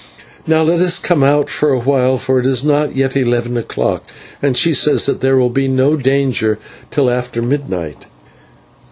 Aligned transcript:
Now 0.47 0.63
let 0.63 0.81
us 0.81 0.97
come 0.97 1.23
out 1.23 1.47
for 1.47 1.71
a 1.71 1.79
while, 1.79 2.17
for 2.17 2.39
it 2.39 2.47
is 2.47 2.63
not 2.63 2.95
yet 2.95 3.15
eleven 3.15 3.55
o'clock, 3.55 4.03
and 4.41 4.57
she 4.57 4.73
says 4.73 5.05
that 5.05 5.21
there 5.21 5.37
will 5.37 5.51
be 5.51 5.67
no 5.67 5.95
danger 5.95 6.57
till 6.89 7.07
after 7.07 7.39
midnight." 7.39 8.07